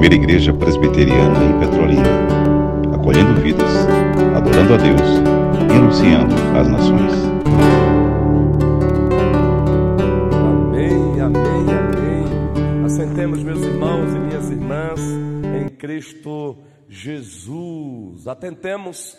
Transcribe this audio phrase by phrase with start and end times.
[0.00, 2.08] primeira igreja presbiteriana em Petrolina,
[2.94, 3.70] acolhendo vidas,
[4.34, 5.00] adorando a Deus
[5.68, 7.12] e anunciando às nações.
[10.32, 12.84] Amém, amém, amém.
[12.86, 15.00] Assentemos, meus irmãos e minhas irmãs,
[15.62, 16.56] em Cristo
[16.88, 18.26] Jesus.
[18.26, 19.18] Atentemos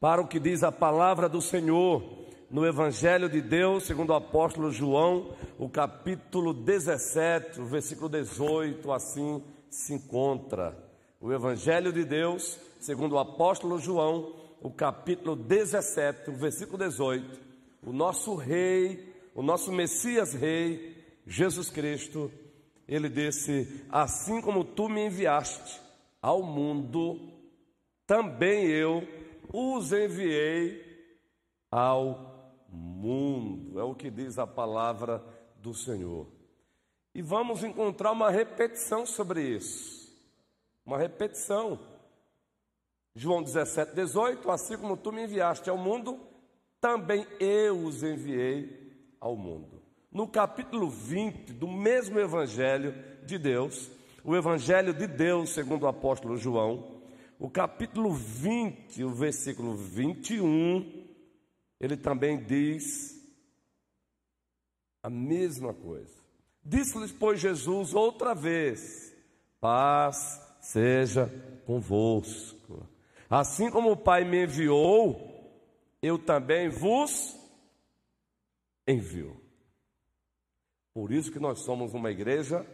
[0.00, 2.02] para o que diz a palavra do Senhor
[2.50, 9.40] no Evangelho de Deus, segundo o apóstolo João, o capítulo 17, o versículo 18, assim
[9.70, 10.76] se encontra.
[11.20, 17.40] O Evangelho de Deus, segundo o apóstolo João, o capítulo 17, o versículo 18.
[17.82, 22.30] O nosso rei, o nosso Messias rei, Jesus Cristo,
[22.86, 25.80] ele disse: Assim como tu me enviaste
[26.20, 27.32] ao mundo,
[28.06, 29.06] também eu
[29.52, 30.84] os enviei
[31.70, 33.78] ao mundo.
[33.78, 35.22] É o que diz a palavra
[35.60, 36.35] do Senhor.
[37.16, 40.14] E vamos encontrar uma repetição sobre isso.
[40.84, 41.80] Uma repetição.
[43.14, 46.20] João 17, 18: Assim como tu me enviaste ao mundo,
[46.78, 49.82] também eu os enviei ao mundo.
[50.12, 52.92] No capítulo 20 do mesmo Evangelho
[53.24, 53.90] de Deus,
[54.22, 57.00] o Evangelho de Deus, segundo o apóstolo João,
[57.38, 61.06] o capítulo 20, o versículo 21,
[61.80, 63.18] ele também diz
[65.02, 66.25] a mesma coisa.
[66.68, 69.14] Disse-lhes, pois, Jesus outra vez:
[69.60, 71.32] Paz seja
[71.64, 72.84] convosco.
[73.30, 75.32] Assim como o Pai me enviou,
[76.02, 77.36] eu também vos
[78.84, 79.40] envio.
[80.92, 82.66] Por isso que nós somos uma igreja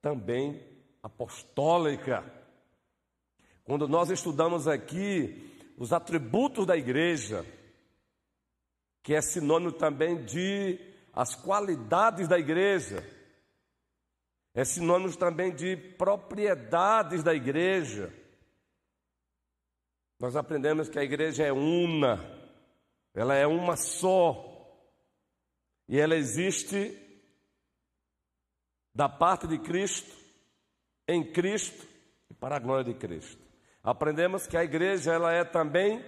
[0.00, 0.62] também
[1.02, 2.24] apostólica.
[3.64, 7.44] Quando nós estudamos aqui os atributos da igreja,
[9.02, 10.78] que é sinônimo também de
[11.12, 13.04] as qualidades da igreja,
[14.54, 18.14] é sinônimo também de propriedades da igreja.
[20.20, 22.20] Nós aprendemos que a igreja é una,
[23.12, 24.52] ela é uma só,
[25.88, 27.00] e ela existe
[28.94, 30.16] da parte de Cristo,
[31.08, 31.86] em Cristo
[32.30, 33.42] e para a glória de Cristo.
[33.82, 36.02] Aprendemos que a igreja ela é também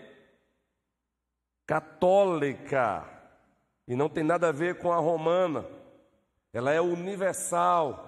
[1.67, 3.05] católica
[3.89, 5.67] e não tem nada a ver com a romana.
[6.53, 8.06] Ela é universal,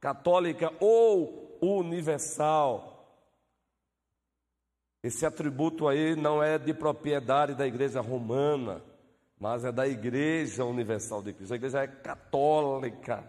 [0.00, 2.94] católica ou universal.
[5.02, 8.82] Esse atributo aí não é de propriedade da igreja romana,
[9.38, 11.52] mas é da igreja universal de Cristo.
[11.52, 13.24] A igreja é católica.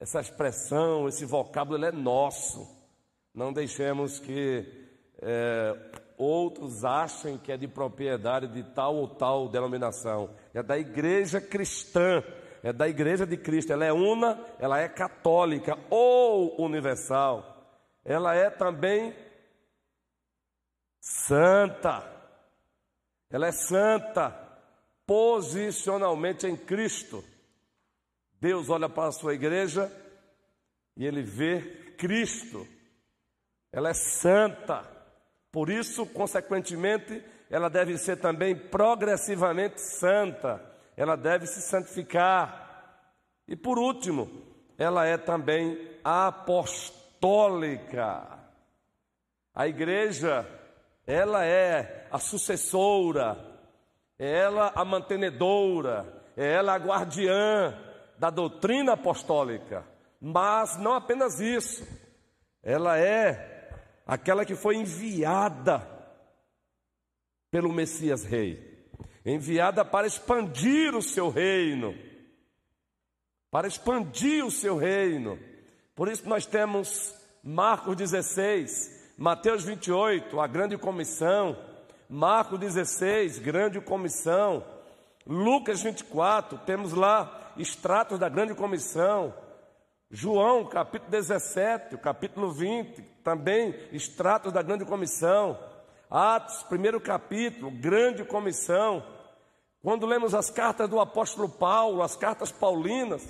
[0.00, 2.68] Essa expressão, esse vocábulo, é nosso.
[3.32, 4.66] Não deixemos que
[5.22, 5.74] é,
[6.18, 10.30] outros achem que é de propriedade de tal ou tal denominação.
[10.52, 12.22] É da igreja cristã,
[12.64, 13.74] é da igreja de Cristo.
[13.74, 17.78] Ela é una, ela é católica ou universal.
[18.02, 19.14] Ela é também
[20.98, 22.02] santa.
[23.30, 24.30] Ela é santa
[25.06, 27.22] posicionalmente em Cristo.
[28.40, 29.92] Deus olha para a sua igreja
[30.96, 32.66] e ele vê Cristo.
[33.70, 34.90] Ela é santa.
[35.52, 42.62] Por isso, consequentemente, ela deve ser também progressivamente santa, ela deve se santificar.
[43.46, 44.30] E por último,
[44.78, 47.06] ela é também apostólica.
[49.54, 50.46] A igreja,
[51.06, 53.38] ela é a sucessora,
[54.18, 57.78] é ela a mantenedora, é ela a guardiã
[58.18, 59.86] da doutrina apostólica.
[60.20, 61.86] Mas não apenas isso,
[62.62, 63.70] ela é
[64.06, 65.86] aquela que foi enviada
[67.50, 68.73] pelo Messias Rei,
[69.24, 71.94] enviada para expandir o seu reino,
[73.50, 75.38] para expandir o seu reino.
[75.94, 81.56] Por isso nós temos Marcos 16, Mateus 28, a grande comissão,
[82.08, 84.64] Marcos 16, grande comissão,
[85.26, 89.32] Lucas 24, temos lá extratos da grande comissão,
[90.10, 95.58] João, capítulo 17, o capítulo 20, também extratos da grande comissão.
[96.08, 99.02] Atos, primeiro capítulo, grande comissão.
[99.84, 103.22] Quando lemos as cartas do apóstolo Paulo, as cartas paulinas,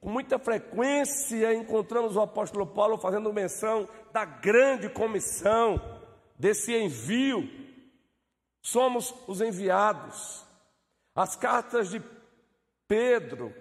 [0.00, 5.80] com muita frequência encontramos o apóstolo Paulo fazendo menção da grande comissão,
[6.36, 7.48] desse envio.
[8.60, 10.44] Somos os enviados.
[11.14, 12.02] As cartas de
[12.88, 13.54] Pedro,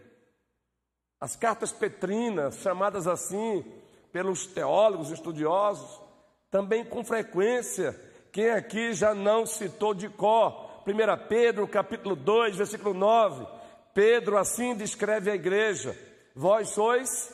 [1.21, 3.63] as cartas petrinas, chamadas assim
[4.11, 6.01] pelos teólogos estudiosos,
[6.49, 7.93] também com frequência,
[8.31, 10.69] quem aqui já não citou de cor?
[10.89, 13.45] 1 Pedro, capítulo 2, versículo 9.
[13.94, 15.95] Pedro assim descreve a igreja:
[16.36, 17.31] Vós sois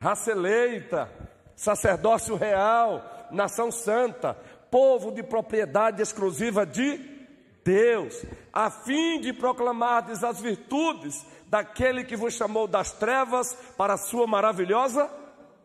[0.00, 1.08] raça eleita,
[1.54, 4.34] sacerdócio real, nação santa,
[4.72, 6.98] povo de propriedade exclusiva de
[7.64, 13.98] Deus, a fim de proclamardes as virtudes daquele que vos chamou das trevas para a
[13.98, 15.08] sua maravilhosa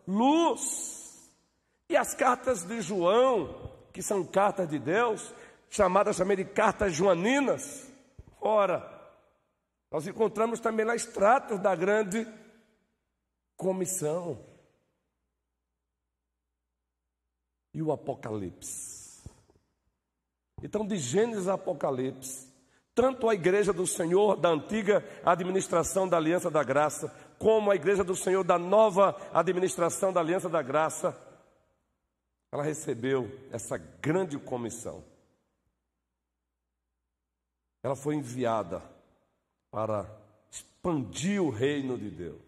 [0.07, 0.99] luz.
[1.89, 5.33] E as cartas de João, que são cartas de Deus,
[5.69, 7.91] chamadas também de cartas joaninas,
[8.41, 8.99] ora,
[9.91, 12.27] nós encontramos também lá extratos da grande
[13.57, 14.45] comissão.
[17.73, 19.21] E o Apocalipse.
[20.61, 22.49] Então, de Gênesis a Apocalipse,
[22.93, 28.03] tanto a igreja do Senhor da antiga administração da Aliança da Graça, como a igreja
[28.03, 31.17] do Senhor da nova administração da Aliança da Graça,
[32.51, 35.03] ela recebeu essa grande comissão.
[37.81, 38.81] Ela foi enviada
[39.71, 40.09] para
[40.51, 42.41] expandir o reino de Deus.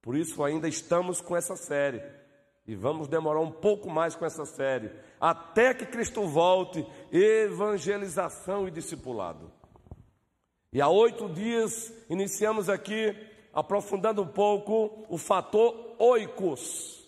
[0.00, 2.02] Por isso ainda estamos com essa série.
[2.66, 8.70] E vamos demorar um pouco mais com essa série, até que Cristo volte, evangelização e
[8.70, 9.50] discipulado.
[10.72, 13.16] E há oito dias iniciamos aqui,
[13.52, 17.02] aprofundando um pouco o fator oicos.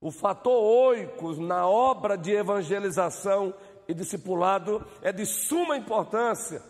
[0.00, 3.52] O fator oicos na obra de evangelização
[3.88, 6.62] e discipulado é de suma importância.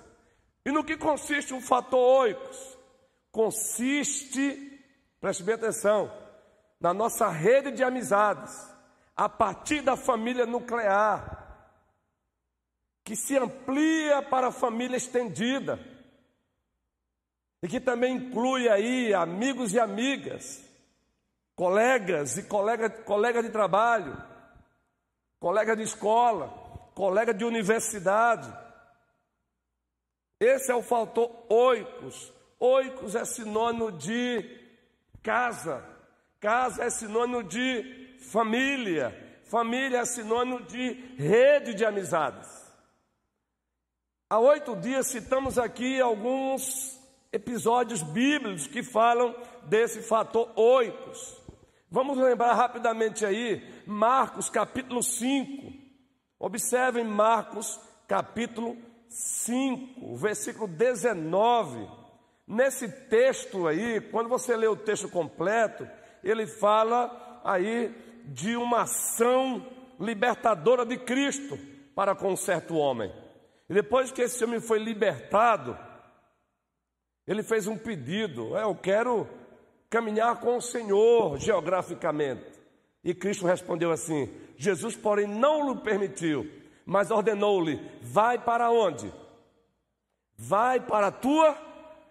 [0.65, 2.79] E no que consiste o fator oicos?
[3.33, 4.81] Consiste,
[5.21, 6.11] preste bem atenção,
[6.81, 8.55] na nossa rede de amizades,
[9.17, 11.45] a partir da família nuclear,
[13.05, 15.79] que se amplia para a família estendida,
[17.61, 20.65] e que também inclui aí amigos e amigas,
[21.57, 24.17] colegas e colegas colega de trabalho,
[25.41, 26.68] colega de escola,
[26.99, 28.53] colega de universidade.
[30.41, 32.33] Esse é o fator oicos.
[32.59, 34.43] Oicos é sinônimo de
[35.23, 35.85] casa.
[36.41, 42.49] Casa é sinônimo de família, família é sinônimo de rede de amizades.
[44.29, 46.99] Há oito dias citamos aqui alguns
[47.33, 51.41] episódios bíblicos que falam desse fator oicos.
[51.89, 55.78] Vamos lembrar rapidamente aí, Marcos capítulo 5.
[56.39, 58.77] Observem Marcos capítulo
[59.09, 61.89] 5, versículo 19.
[62.47, 65.87] Nesse texto aí, quando você lê o texto completo,
[66.23, 67.95] ele fala aí
[68.27, 69.67] de uma ação
[69.99, 71.59] libertadora de Cristo
[71.95, 73.13] para com um certo homem.
[73.69, 75.77] E depois que esse homem foi libertado,
[77.27, 79.29] ele fez um pedido: é, eu quero
[79.91, 82.59] caminhar com o Senhor geograficamente.
[83.03, 86.51] E Cristo respondeu assim: Jesus, porém, não lhe permitiu,
[86.85, 89.11] mas ordenou-lhe: vai para onde?
[90.37, 91.57] Vai para a tua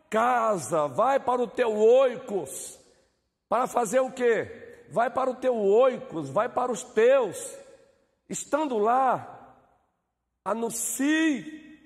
[0.10, 2.80] casa, vai para o teu oicos,
[3.50, 4.86] para fazer o quê?
[4.90, 7.38] Vai para o teu oicos, vai para os teus.
[8.30, 9.56] Estando lá,
[10.44, 11.82] anuncie,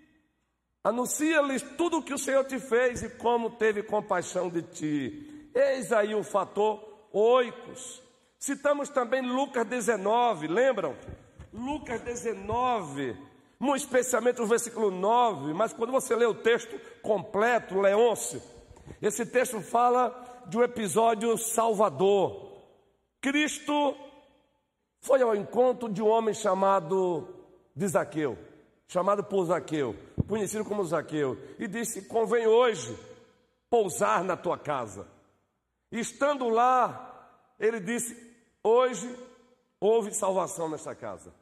[0.84, 5.50] anuncia-lhes tudo o que o Senhor te fez e como teve compaixão de ti.
[5.56, 8.02] Eis aí o fator oicos.
[8.42, 10.98] Citamos também Lucas 19, lembram?
[11.54, 13.16] Lucas 19,
[13.60, 18.42] muito especialmente o versículo 9, mas quando você lê o texto completo, Leôncio,
[19.00, 22.64] esse texto fala de um episódio salvador.
[23.22, 23.96] Cristo
[25.02, 27.28] foi ao encontro de um homem chamado
[27.76, 28.40] de Zaqueu,
[28.88, 29.96] chamado por Zaqueu,
[30.28, 32.98] conhecido como Zaqueu, e disse: Convém hoje
[33.70, 35.08] pousar na tua casa.
[35.92, 38.31] Estando lá, ele disse:
[38.64, 39.18] Hoje
[39.80, 41.34] houve salvação nesta casa.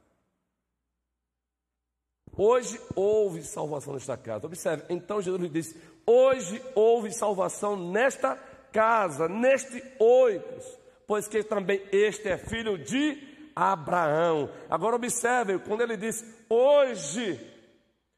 [2.35, 4.45] Hoje houve salvação nesta casa.
[4.45, 8.35] Observe, então Jesus lhe disse: Hoje houve salvação nesta
[8.71, 10.65] casa, neste oicos,
[11.05, 14.49] pois que também este é filho de Abraão.
[14.69, 17.37] Agora observe, quando ele diz hoje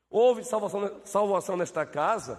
[0.09, 2.37] houve salvação, salvação nesta casa,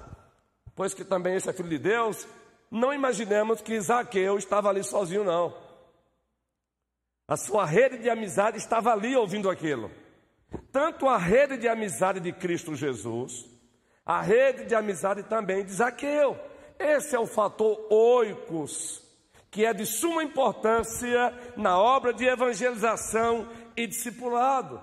[0.76, 2.28] pois que também este é filho de Deus,
[2.71, 5.72] não imaginemos que Zaqueu estava ali sozinho, não.
[7.33, 9.91] A sua rede de amizade estava ali ouvindo aquilo.
[10.71, 13.47] Tanto a rede de amizade de Cristo Jesus,
[14.05, 16.39] a rede de amizade também de Zaqueu.
[16.79, 19.03] Esse é o fator oicos,
[19.51, 24.79] que é de suma importância na obra de evangelização e discipulado,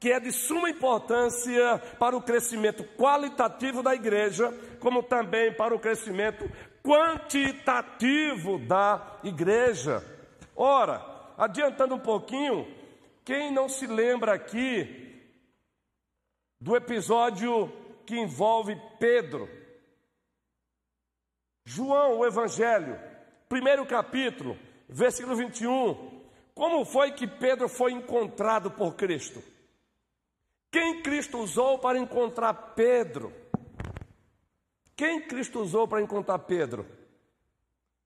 [0.00, 5.78] que é de suma importância para o crescimento qualitativo da igreja, como também para o
[5.78, 6.50] crescimento
[6.82, 10.04] quantitativo da igreja.
[10.56, 12.66] Ora, adiantando um pouquinho,
[13.24, 15.22] quem não se lembra aqui
[16.60, 17.72] do episódio
[18.06, 19.48] que envolve Pedro?
[21.64, 22.98] João, o Evangelho,
[23.48, 24.58] primeiro capítulo,
[24.88, 26.22] versículo 21.
[26.54, 29.42] Como foi que Pedro foi encontrado por Cristo?
[30.70, 33.32] Quem Cristo usou para encontrar Pedro?
[34.96, 36.86] Quem Cristo usou para encontrar Pedro?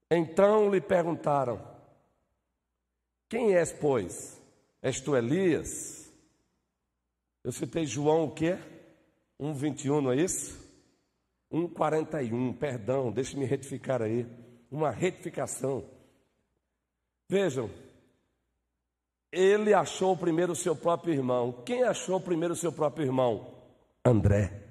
[0.09, 1.76] Então lhe perguntaram:
[3.29, 4.41] Quem és, pois?
[4.81, 6.11] És tu Elias?
[7.43, 8.57] Eu citei João o quê?
[9.39, 10.65] 1,21, não é isso?
[11.51, 14.25] 1,41, perdão, deixe-me retificar aí.
[14.69, 15.85] Uma retificação.
[17.29, 17.69] Vejam,
[19.31, 21.63] ele achou primeiro o seu próprio irmão.
[21.65, 23.55] Quem achou primeiro o seu próprio irmão?
[24.03, 24.63] André.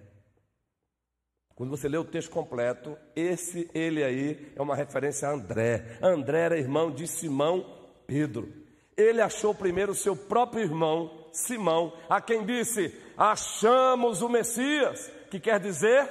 [1.54, 5.98] Quando você lê o texto completo, esse ele aí é uma referência a André.
[6.02, 8.52] André era irmão de Simão Pedro.
[8.96, 15.60] Ele achou primeiro seu próprio irmão, Simão, a quem disse: Achamos o Messias, que quer
[15.60, 16.08] dizer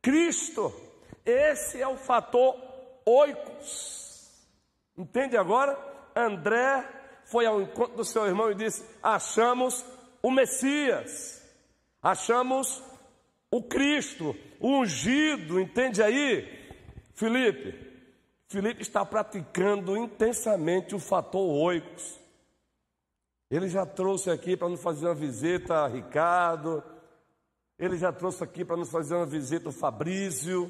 [0.00, 0.72] Cristo.
[1.24, 2.56] Esse é o fator
[3.04, 4.00] oikos.
[4.96, 5.78] Entende agora?
[6.14, 6.88] André
[7.24, 9.84] foi ao encontro do seu irmão e disse: Achamos
[10.22, 11.42] o Messias,
[12.02, 12.82] achamos
[13.50, 16.60] o Cristo, o ungido, entende aí?
[17.14, 17.89] Felipe,
[18.50, 22.18] Felipe está praticando intensamente o fator oicos.
[23.48, 26.82] Ele já trouxe aqui para nos fazer uma visita a Ricardo,
[27.78, 30.68] ele já trouxe aqui para nos fazer uma visita ao Fabrício.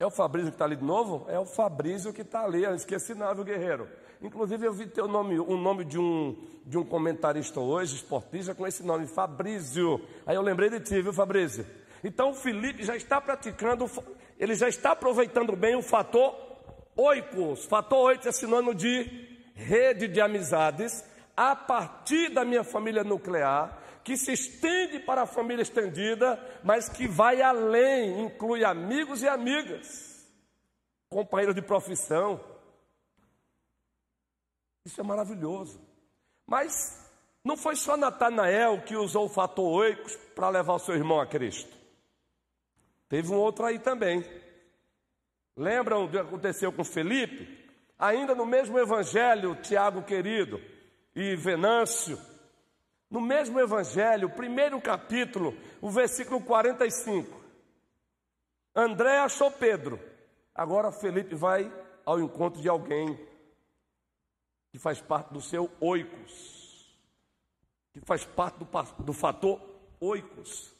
[0.00, 1.26] É o Fabrício que está ali de novo?
[1.28, 3.86] É o Fabrício que está ali, esqueci não, viu, guerreiro?
[4.22, 8.66] Inclusive eu vi teu nome, o nome de um, de um comentarista hoje, esportista, com
[8.66, 10.00] esse nome, Fabrício.
[10.24, 11.66] Aí eu lembrei de ti, viu, Fabrício?
[12.02, 13.90] Então o Felipe já está praticando,
[14.38, 16.34] ele já está aproveitando bem o fator
[16.96, 17.64] oikos.
[17.64, 21.04] Fator oito é sinônimo de rede de amizades
[21.36, 27.06] a partir da minha família nuclear, que se estende para a família estendida, mas que
[27.06, 30.26] vai além, inclui amigos e amigas,
[31.08, 32.40] companheiros de profissão,
[34.84, 35.80] isso é maravilhoso.
[36.46, 37.00] Mas
[37.44, 41.26] não foi só Natanael que usou o fator oicos para levar o seu irmão a
[41.26, 41.81] Cristo.
[43.12, 44.24] Teve um outro aí também.
[45.54, 47.62] Lembram do que aconteceu com Felipe?
[47.98, 50.58] Ainda no mesmo evangelho, Tiago querido
[51.14, 52.18] e Venâncio,
[53.10, 57.38] no mesmo evangelho, primeiro capítulo, o versículo 45.
[58.74, 60.00] André achou Pedro.
[60.54, 61.70] Agora Felipe vai
[62.06, 63.14] ao encontro de alguém
[64.70, 66.98] que faz parte do seu oicos,
[67.92, 69.60] que faz parte do, do fator
[70.00, 70.74] oicos.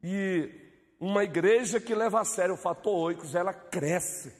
[0.00, 0.65] E
[0.98, 4.32] uma igreja que leva a sério o fator oicos, ela cresce.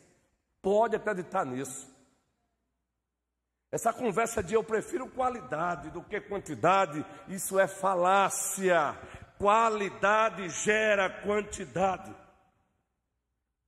[0.62, 1.94] Pode acreditar nisso.
[3.70, 8.96] Essa conversa de eu prefiro qualidade do que quantidade, isso é falácia.
[9.38, 12.14] Qualidade gera quantidade.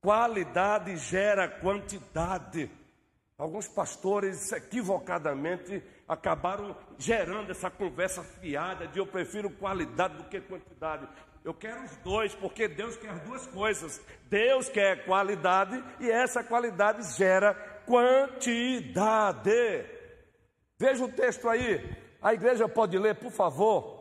[0.01, 2.71] Qualidade gera quantidade.
[3.37, 11.07] Alguns pastores equivocadamente acabaram gerando essa conversa fiada de eu prefiro qualidade do que quantidade.
[11.43, 14.01] Eu quero os dois, porque Deus quer duas coisas.
[14.29, 17.53] Deus quer qualidade e essa qualidade gera
[17.85, 19.49] quantidade.
[20.77, 21.97] Veja o texto aí.
[22.21, 23.99] A igreja pode ler, por favor.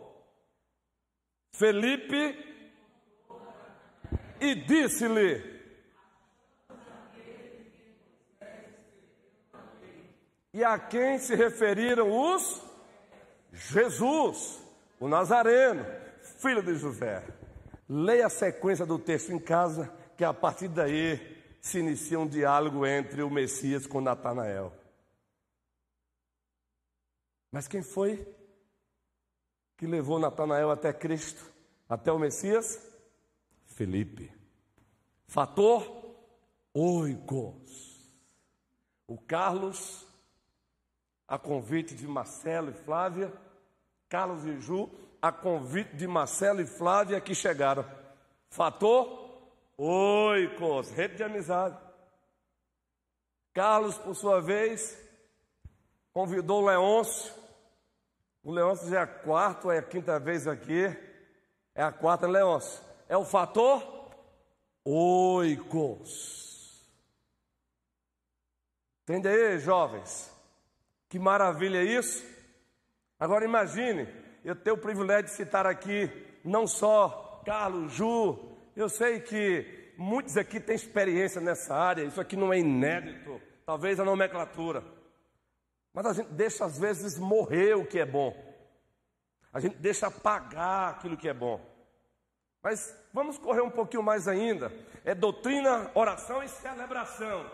[1.52, 2.44] Felipe
[4.40, 5.58] e disse-lhe:
[10.52, 12.62] E a quem se referiram os?
[13.52, 14.62] Jesus,
[15.00, 15.84] o Nazareno,
[16.38, 17.26] filho de José.
[17.88, 22.86] Leia a sequência do texto em casa, que a partir daí se inicia um diálogo
[22.86, 24.72] entre o Messias com Natanael.
[27.50, 28.26] Mas quem foi
[29.76, 31.44] que levou Natanael até Cristo,
[31.88, 32.86] até o Messias?
[33.66, 34.32] Felipe.
[35.26, 36.16] Fator
[36.74, 37.98] oigos.
[39.06, 40.08] O Carlos
[41.28, 43.30] a convite de Marcelo e Flávia,
[44.08, 47.84] Carlos e Ju, a convite de Marcelo e Flávia que chegaram.
[48.50, 49.28] Fator
[49.76, 51.78] oicos, rede de amizade.
[53.52, 54.98] Carlos, por sua vez,
[56.12, 57.32] convidou Leôncio.
[58.42, 60.84] O Leôncio já é a quarta ou é a quinta vez aqui.
[61.74, 62.82] É a quarta, Leôncio.
[63.08, 64.10] É o fator
[64.84, 66.48] oicos.
[69.02, 70.32] Entende aí, jovens?
[71.08, 72.24] Que maravilha isso!
[73.18, 74.06] Agora imagine,
[74.48, 76.10] eu tenho o privilégio de citar aqui
[76.42, 82.34] não só Carlos, Ju, eu sei que muitos aqui têm experiência nessa área, isso aqui
[82.34, 84.82] não é inédito, talvez a nomenclatura.
[85.92, 88.34] Mas a gente deixa às vezes morrer o que é bom.
[89.52, 91.60] A gente deixa apagar aquilo que é bom.
[92.62, 94.72] Mas vamos correr um pouquinho mais ainda.
[95.04, 97.50] É doutrina, oração e celebração.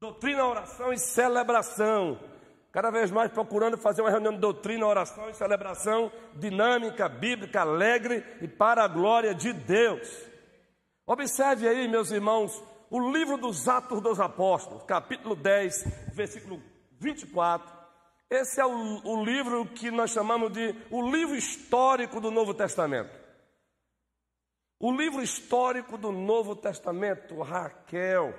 [0.00, 2.20] Doutrina, oração e celebração.
[2.72, 8.24] Cada vez mais procurando fazer uma reunião de doutrina, oração e celebração dinâmica, bíblica, alegre
[8.40, 10.08] e para a glória de Deus.
[11.06, 16.62] Observe aí, meus irmãos, o livro dos Atos dos Apóstolos, capítulo 10, versículo
[16.98, 17.70] 24.
[18.30, 23.20] Esse é o, o livro que nós chamamos de o livro histórico do Novo Testamento.
[24.80, 28.34] O livro histórico do Novo Testamento, Raquel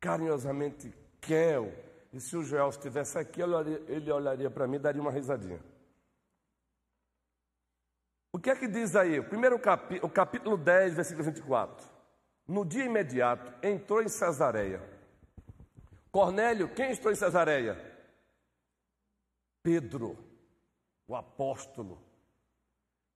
[0.00, 1.89] carinhosamente Kel.
[2.12, 5.60] E se o Joel estivesse aqui, ele olharia, para mim e daria uma risadinha.
[8.32, 9.20] O que é que diz aí?
[9.22, 11.86] Primeiro capítulo, o capítulo 10, versículo 24.
[12.46, 14.82] No dia imediato, entrou em Cesareia.
[16.10, 17.78] Cornélio, quem entrou em Cesareia?
[19.62, 20.18] Pedro,
[21.06, 22.02] o apóstolo.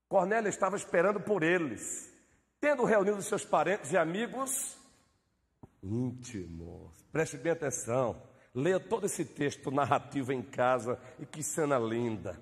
[0.07, 2.13] Cornélio estava esperando por eles.
[2.61, 4.77] Tendo reunido seus parentes e amigos,
[5.83, 6.93] íntimos.
[7.11, 8.21] Preste bem atenção.
[8.55, 12.41] Leia todo esse texto narrativo em casa e que cena linda.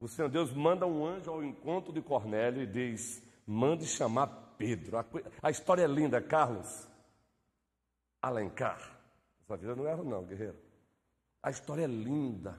[0.00, 4.96] O Senhor Deus manda um anjo ao encontro de Cornélio e diz: mande chamar Pedro.
[5.42, 6.88] A, história é linda, Carlos.
[8.22, 8.98] Alencar.
[9.42, 10.58] Essa vida não erro, não, guerreiro.
[11.42, 12.58] A história é linda.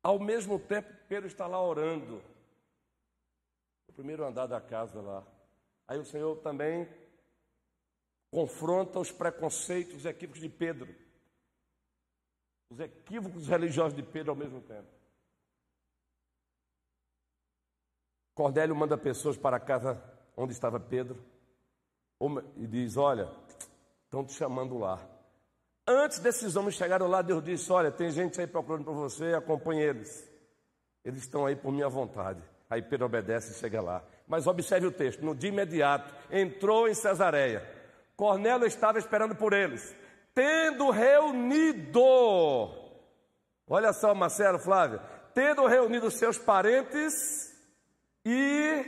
[0.00, 2.22] Ao mesmo tempo, Pedro está lá orando.
[3.88, 5.24] No primeiro andar da casa lá.
[5.88, 6.88] Aí o Senhor também
[8.32, 10.92] confronta os preconceitos, os equívocos de Pedro.
[12.70, 14.88] Os equívocos religiosos de Pedro ao mesmo tempo.
[18.34, 20.02] Cornélio manda pessoas para a casa
[20.34, 21.22] onde estava Pedro
[22.56, 23.30] e diz: Olha,
[24.04, 25.06] estão te chamando lá.
[25.86, 29.82] Antes desses homens chegarem lá, Deus disse: Olha, tem gente aí procurando por você, acompanhe
[29.82, 30.26] eles.
[31.04, 32.42] Eles estão aí por minha vontade.
[32.70, 34.02] Aí Pedro obedece e chega lá.
[34.26, 37.81] Mas observe o texto: no dia imediato, entrou em Cesareia.
[38.22, 39.96] Cornélio estava esperando por eles,
[40.32, 42.00] tendo reunido.
[43.66, 45.00] Olha só, Marcelo, Flávio,
[45.34, 47.52] tendo reunido seus parentes
[48.24, 48.84] e.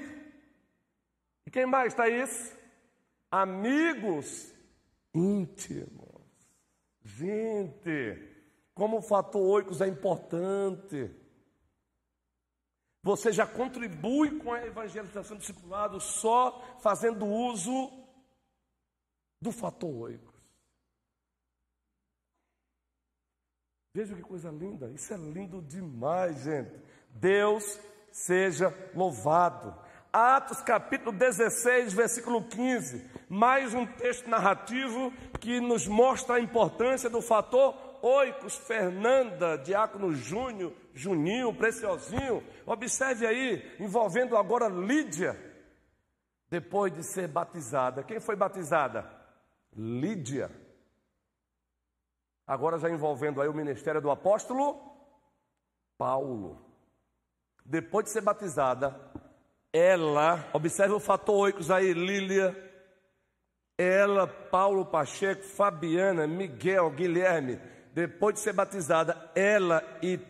[1.45, 2.57] E quem mais está isso?
[3.29, 4.55] Amigos
[5.13, 6.23] íntimos.
[7.03, 8.17] Gente,
[8.73, 11.11] como o fator oicos é importante.
[13.03, 18.04] Você já contribui com a evangelização discipulado só fazendo uso
[19.45, 20.35] do fator oicos.
[23.93, 26.73] Veja que coisa linda, isso é lindo demais, gente.
[27.11, 27.79] Deus
[28.11, 29.79] seja louvado.
[30.11, 37.21] Atos capítulo 16, versículo 15, mais um texto narrativo que nos mostra a importância do
[37.21, 42.43] fator Oicos, Fernanda, Diácono Júnior, Juninho, Preciosinho.
[42.65, 45.39] Observe aí, envolvendo agora Lídia,
[46.49, 48.03] depois de ser batizada.
[48.03, 49.24] Quem foi batizada?
[49.77, 50.51] Lídia.
[52.47, 54.81] Agora já envolvendo aí o ministério do apóstolo
[55.97, 56.65] Paulo.
[57.65, 58.95] Depois de ser batizada,
[59.73, 62.55] ela, observe o fator oicos aí, Lília,
[63.77, 67.59] ela, Paulo Pacheco, Fabiana, Miguel, Guilherme,
[67.93, 70.21] depois de ser batizada, ela e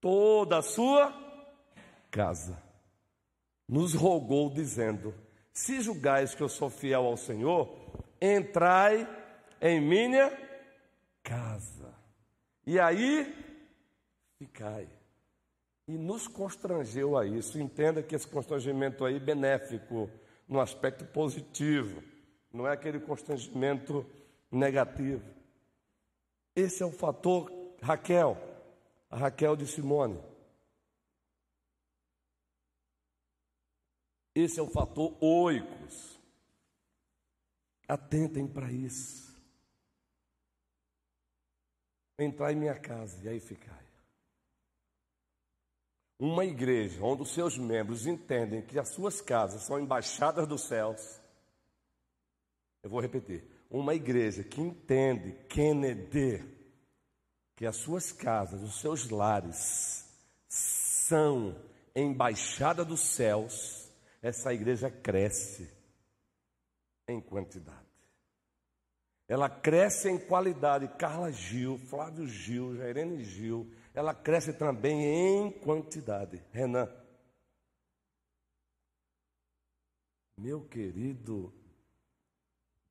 [0.00, 1.12] toda a sua
[2.10, 2.60] casa,
[3.68, 5.14] nos rogou, dizendo:
[5.52, 7.89] Se julgais que eu sou fiel ao Senhor,
[8.20, 9.08] entrai
[9.60, 10.30] em minha
[11.22, 11.94] casa,
[12.66, 13.34] e aí
[14.38, 14.88] ficai.
[15.88, 17.58] E nos constrangeu a isso.
[17.58, 20.08] Entenda que esse constrangimento aí é benéfico,
[20.50, 22.02] no aspecto positivo,
[22.52, 24.04] não é aquele constrangimento
[24.50, 25.22] negativo.
[26.56, 27.48] Esse é o fator
[27.80, 28.36] Raquel,
[29.08, 30.20] a Raquel de Simone.
[34.34, 36.19] Esse é o fator oicos.
[37.90, 39.34] Atentem para isso.
[42.16, 43.84] Entrar em minha casa e aí ficar.
[46.16, 51.20] Uma igreja onde os seus membros entendem que as suas casas são embaixadas dos céus.
[52.80, 56.44] Eu vou repetir uma igreja que entende, Kennedy,
[57.56, 60.08] que as suas casas, os seus lares
[60.46, 61.60] são
[61.92, 63.90] embaixada dos céus,
[64.22, 65.79] essa igreja cresce
[67.10, 67.78] em quantidade.
[69.28, 70.88] Ela cresce em qualidade.
[70.98, 76.42] Carla Gil, Flávio Gil, Jairene Gil, ela cresce também em quantidade.
[76.52, 76.88] Renan.
[80.36, 81.52] Meu querido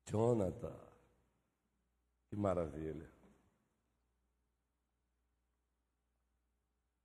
[0.08, 0.74] Jonathan,
[2.28, 3.10] que maravilha.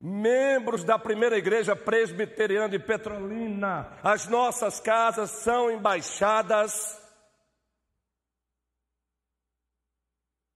[0.06, 7.01] membros da primeira igreja presbiteriana de Petrolina, as nossas casas são embaixadas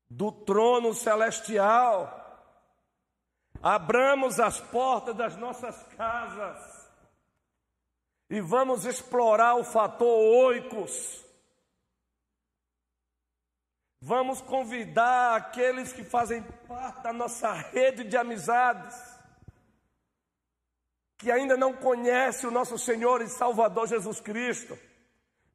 [0.10, 2.16] do trono celestial.
[3.62, 6.90] Abramos as portas das nossas casas
[8.30, 11.26] e vamos explorar o fator oicos.
[14.02, 18.96] Vamos convidar aqueles que fazem parte da nossa rede de amizades,
[21.18, 24.80] que ainda não conhecem o nosso Senhor e Salvador Jesus Cristo,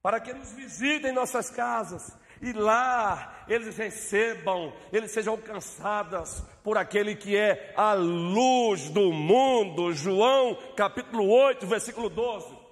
[0.02, 7.14] para que nos visitem nossas casas e lá eles recebam, eles sejam alcançados por aquele
[7.14, 9.92] que é a luz do mundo.
[9.92, 12.64] João capítulo 8, versículo 12.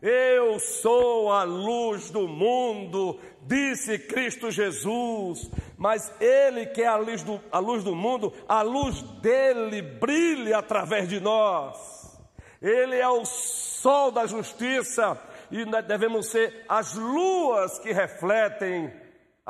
[0.00, 7.22] Eu sou a luz do mundo, disse Cristo Jesus, mas Ele que é a luz,
[7.22, 12.18] do, a luz do mundo, a luz dele brilha através de nós.
[12.62, 18.92] Ele é o sol da justiça e nós devemos ser as luas que refletem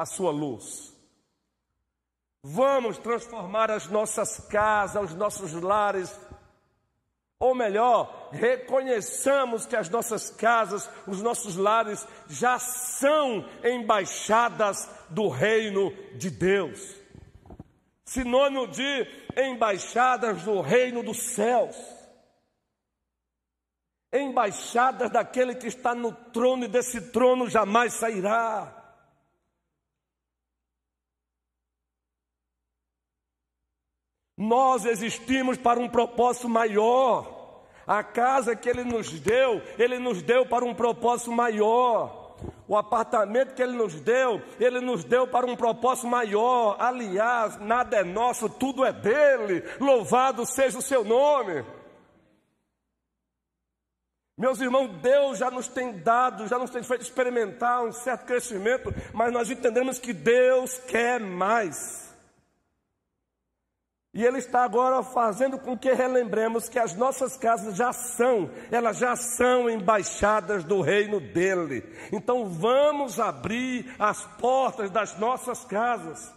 [0.01, 0.97] a sua luz.
[2.43, 6.19] Vamos transformar as nossas casas, os nossos lares,
[7.39, 15.91] ou melhor, reconheçamos que as nossas casas, os nossos lares já são embaixadas do reino
[16.17, 16.97] de Deus.
[18.05, 21.77] Sinônimo de embaixadas do reino dos céus
[24.13, 28.80] embaixadas daquele que está no trono e desse trono jamais sairá.
[34.41, 37.61] Nós existimos para um propósito maior.
[37.87, 42.39] A casa que Ele nos deu, Ele nos deu para um propósito maior.
[42.67, 46.77] O apartamento que Ele nos deu, Ele nos deu para um propósito maior.
[46.79, 49.63] Aliás, nada é nosso, tudo é dele.
[49.79, 51.63] Louvado seja o seu nome.
[54.39, 58.91] Meus irmãos, Deus já nos tem dado, já nos tem feito experimentar um certo crescimento,
[59.13, 62.10] mas nós entendemos que Deus quer mais.
[64.13, 68.99] E Ele está agora fazendo com que relembremos que as nossas casas já são, elas
[68.99, 71.85] já são embaixadas do reino dEle.
[72.13, 76.33] Então vamos abrir as portas das nossas casas.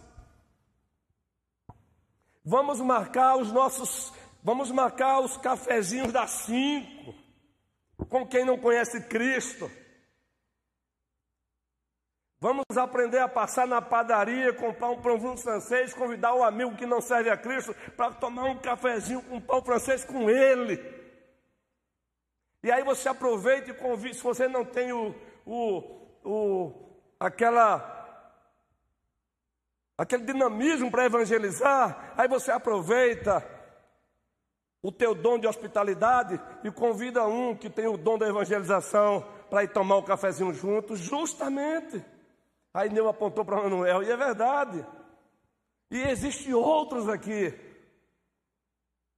[2.44, 7.14] Vamos marcar os nossos, vamos marcar os cafezinhos das cinco
[8.08, 9.68] com quem não conhece Cristo.
[12.44, 17.00] Vamos aprender a passar na padaria, comprar um pãozinho francês, convidar um amigo que não
[17.00, 20.78] serve a Cristo para tomar um cafezinho com um pão francês com ele.
[22.62, 25.14] E aí você aproveita e convida, se você não tem o,
[25.46, 25.78] o,
[26.22, 26.72] o
[27.18, 27.90] aquela
[29.96, 33.42] aquele dinamismo para evangelizar, aí você aproveita
[34.82, 39.64] o teu dom de hospitalidade e convida um que tem o dom da evangelização para
[39.64, 42.04] ir tomar um cafezinho junto, justamente.
[42.74, 44.84] Aí Neu apontou para Manuel, e é verdade.
[45.92, 47.54] E existem outros aqui.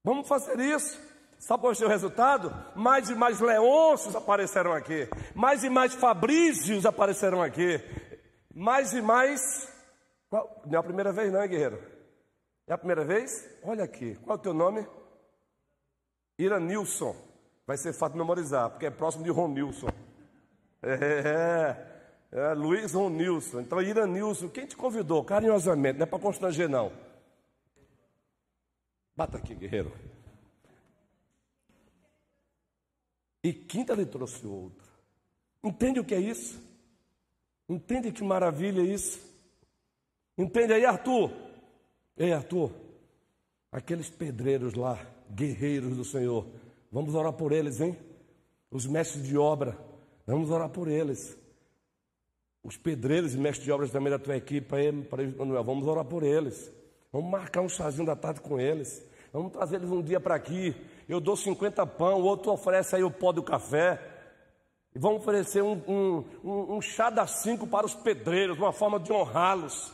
[0.04, 1.00] Vamos fazer isso.
[1.38, 2.54] Sabe qual é o resultado?
[2.74, 5.08] Mais e mais Leôncios aparecerão aqui.
[5.34, 7.80] Mais e mais Fabrícios aparecerão aqui.
[8.54, 9.72] Mais e mais.
[10.28, 10.62] Qual?
[10.66, 11.82] Não é a primeira vez, não, é, guerreiro?
[12.66, 13.48] É a primeira vez?
[13.62, 14.16] Olha aqui.
[14.16, 14.86] Qual é o teu nome?
[16.38, 17.16] Iranilson.
[17.66, 19.88] Vai ser fácil memorizar, porque é próximo de Ronilson.
[20.82, 21.95] É,
[22.32, 23.60] é, Luiz Ronilson.
[23.60, 25.24] Então, Iranilson, quem te convidou?
[25.24, 26.92] Carinhosamente, não é para constranger, não.
[29.14, 29.92] Bata aqui, guerreiro.
[33.42, 34.86] E quinta lhe trouxe outro.
[35.62, 36.60] Entende o que é isso?
[37.68, 39.20] Entende que maravilha é isso?
[40.36, 41.30] Entende aí, Arthur?
[42.16, 42.72] Ei, Arthur,
[43.72, 44.98] aqueles pedreiros lá
[45.30, 46.46] guerreiros do Senhor.
[46.90, 47.96] Vamos orar por eles, hein?
[48.70, 49.78] Os mestres de obra,
[50.26, 51.36] vamos orar por eles.
[52.66, 54.66] Os pedreiros e mestres de obras também da tua equipe,
[55.08, 56.68] para Manuel, vamos orar por eles.
[57.12, 59.08] Vamos marcar um chazinho da tarde com eles.
[59.32, 60.74] Vamos trazer eles um dia para aqui.
[61.08, 64.00] Eu dou 50 pão, o outro oferece aí o pó do café.
[64.92, 68.98] E vamos oferecer um, um, um, um chá das cinco para os pedreiros, uma forma
[68.98, 69.92] de honrá-los.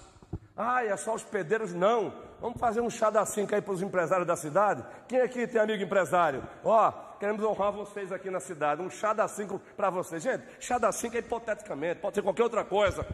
[0.56, 1.74] Ah, é só os pedreiros?
[1.74, 2.10] Não.
[2.40, 4.82] Vamos fazer um chá da cinco aí para os empresários da cidade?
[5.06, 6.42] Quem aqui tem amigo empresário?
[6.64, 6.90] Ó,
[7.22, 8.82] queremos honrar vocês aqui na cidade.
[8.82, 10.20] Um chá da cinco para vocês.
[10.20, 13.06] Gente, chá da cinco é hipoteticamente, pode ser qualquer outra coisa.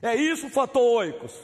[0.00, 1.38] É isso fator oicos.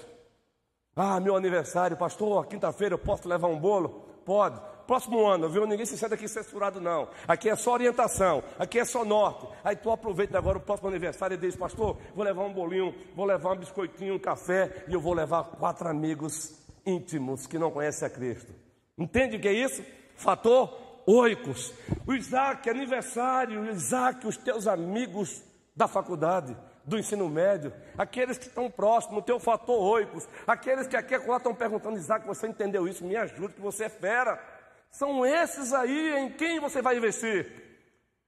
[0.97, 4.03] Ah, meu aniversário, pastor, quinta-feira eu posso levar um bolo?
[4.25, 4.59] Pode.
[4.87, 5.67] Próximo ano, viu?
[5.67, 7.09] Ninguém se senta aqui censurado, não.
[7.29, 9.47] Aqui é só orientação, aqui é só norte.
[9.63, 13.27] Aí tu aproveita agora o próximo aniversário e diz, pastor, vou levar um bolinho, vou
[13.27, 18.09] levar um biscoitinho, um café e eu vou levar quatro amigos íntimos que não conhecem
[18.09, 18.55] a Cristo.
[18.97, 19.85] Entende o que é isso?
[20.17, 21.73] Fator oicos.
[22.07, 25.43] O Isaac, aniversário, Isaac, os teus amigos
[25.75, 30.97] da faculdade, do ensino médio, aqueles que estão próximos, o teu fator oicos, aqueles que
[30.97, 33.05] aqui agora estão perguntando, Isaac, você entendeu isso?
[33.05, 34.43] Me ajude, que você é fera.
[34.91, 37.51] São esses aí em quem você vai investir.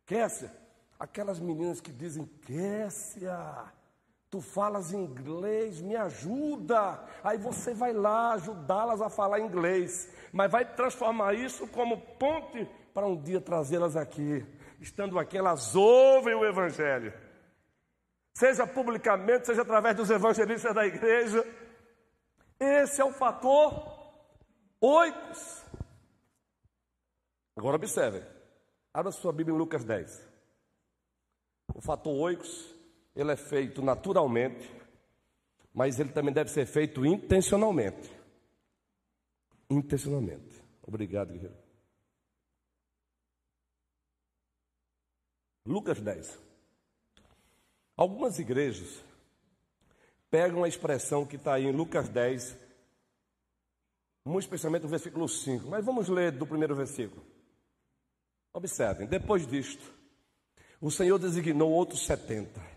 [0.07, 0.51] Kessia,
[0.99, 3.65] aquelas meninas que dizem, Kessia,
[4.35, 6.99] tu falas inglês, me ajuda.
[7.23, 13.07] Aí você vai lá ajudá-las a falar inglês, mas vai transformar isso como ponte para
[13.07, 14.45] um dia trazê-las aqui.
[14.81, 17.13] Estando aqui, elas ouvem o Evangelho
[18.37, 21.45] seja publicamente, seja através dos evangelistas da igreja.
[22.59, 23.97] Esse é o fator
[24.81, 25.65] oito.
[27.57, 28.25] Agora observe,
[28.93, 30.29] abra sua Bíblia em Lucas 10.
[31.77, 32.74] O fator oicos,
[33.15, 34.71] ele é feito naturalmente,
[35.73, 38.11] mas ele também deve ser feito intencionalmente.
[39.71, 40.63] Intencionalmente.
[40.83, 41.57] Obrigado, guerreiro.
[45.67, 46.39] Lucas 10.
[47.97, 49.03] Algumas igrejas
[50.31, 52.57] pegam a expressão que está aí em Lucas 10,
[54.25, 57.25] muito especialmente no versículo 5, mas vamos ler do primeiro versículo.
[58.53, 59.93] Observem, depois disto,
[60.81, 62.74] o Senhor designou outros setenta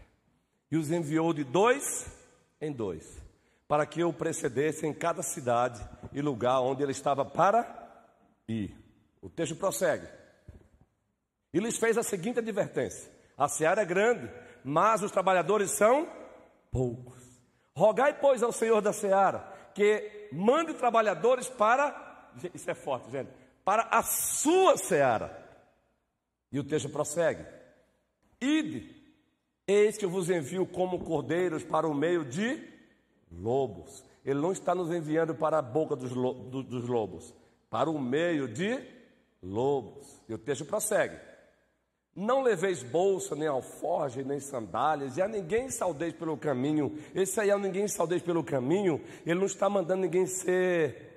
[0.72, 2.08] e os enviou de dois
[2.60, 3.22] em dois,
[3.68, 5.82] para que o precedesse em cada cidade
[6.14, 8.04] e lugar onde ele estava para
[8.48, 8.76] ir.
[9.22, 10.08] O texto prossegue.
[11.54, 14.30] E lhes fez a seguinte advertência: a seara é grande
[14.70, 16.12] mas os trabalhadores são
[16.70, 17.24] poucos.
[17.74, 23.32] Rogai, pois, ao Senhor da seara que mande trabalhadores para, isso é forte, gente,
[23.64, 25.42] para a sua seara.
[26.52, 27.46] E o texto prossegue:
[28.42, 28.97] Ide,
[29.68, 32.64] eis que eu vos envio como cordeiros para o meio de
[33.32, 34.04] lobos.
[34.24, 37.34] Ele não está nos enviando para a boca dos, dos lobos,
[37.70, 38.80] para o meio de
[39.44, 40.22] lobos.
[40.28, 41.18] E o texto prossegue:
[42.16, 46.98] não leveis bolsa, nem alforje, nem sandálias, e a ninguém saudeis pelo caminho.
[47.14, 51.08] Esse aí é ninguém saudeis pelo caminho, ele não está mandando ninguém ser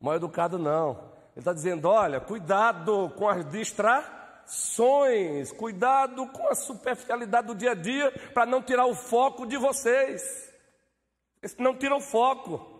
[0.00, 0.90] mal educado, não.
[1.32, 4.15] Ele está dizendo: olha, cuidado com as distrações,
[5.52, 10.52] cuidado com a superficialidade do dia a dia, para não tirar o foco de vocês.
[11.42, 12.74] Esse não tira o foco.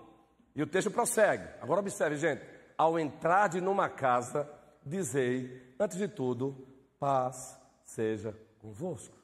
[0.54, 1.46] E o texto prossegue.
[1.60, 2.42] Agora observe, gente.
[2.78, 4.48] Ao entrar de numa casa,
[4.84, 6.66] dizei, antes de tudo,
[6.98, 9.16] paz seja convosco.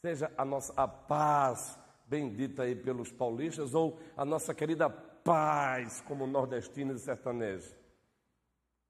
[0.00, 6.26] Seja a nossa a paz bendita aí pelos paulistas ou a nossa querida paz como
[6.26, 7.74] nordestinos e sertanejos.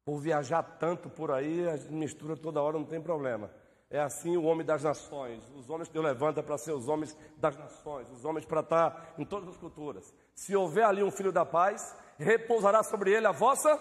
[0.07, 3.51] Por viajar tanto por aí, mistura toda hora, não tem problema.
[3.91, 5.43] É assim o homem das nações.
[5.55, 9.15] Os homens que Deus levanta para ser os homens das nações, os homens para estar
[9.19, 10.15] em todas as culturas.
[10.35, 13.79] Se houver ali um filho da paz, repousará sobre ele a vossa.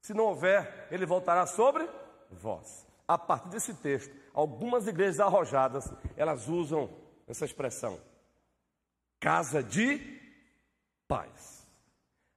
[0.00, 1.88] Se não houver, ele voltará sobre
[2.28, 6.88] vós a partir desse texto, algumas igrejas arrojadas, elas usam
[7.26, 8.00] essa expressão,
[9.20, 10.18] casa de
[11.06, 11.66] paz.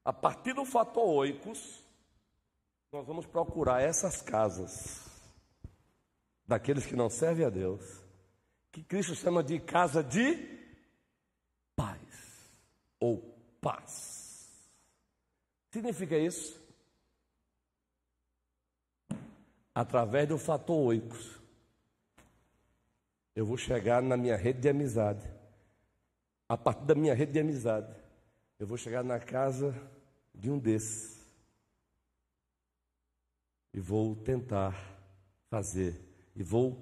[0.03, 1.83] A partir do fator oicos,
[2.95, 5.05] nós vamos procurar essas casas
[6.47, 7.81] daqueles que não servem a Deus,
[8.71, 10.37] que Cristo chama de casa de
[11.75, 11.99] paz
[12.97, 13.17] ou
[13.59, 14.71] paz.
[15.71, 16.63] Significa isso?
[19.75, 21.37] através do fator oicos,
[23.35, 25.29] eu vou chegar na minha rede de amizade.
[26.47, 27.93] A partir da minha rede de amizade,
[28.57, 29.75] eu vou chegar na casa
[30.33, 31.14] de um desses
[33.75, 34.73] e vou tentar
[35.49, 35.99] fazer
[36.33, 36.79] e vou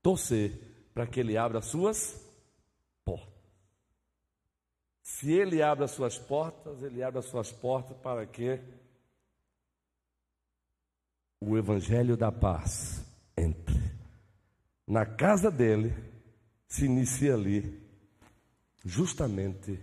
[0.00, 0.52] torcer
[0.94, 2.24] para que ele abra as suas
[3.04, 3.34] portas.
[5.02, 8.60] Se ele abre as suas portas, ele abre as suas portas para que
[11.40, 13.04] o evangelho da paz
[13.36, 13.82] entre.
[14.86, 15.92] Na casa dele
[16.68, 17.82] se inicia ali
[18.84, 19.82] justamente